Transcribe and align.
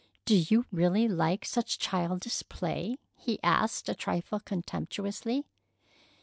"Do 0.25 0.35
you 0.35 0.65
really 0.71 1.07
like 1.07 1.45
such 1.45 1.77
childish 1.77 2.41
play?" 2.49 2.97
he 3.15 3.37
asked 3.43 3.87
a 3.87 3.93
trifle 3.93 4.39
contemptuously. 4.39 5.45